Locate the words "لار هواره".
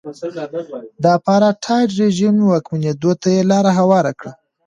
3.51-4.11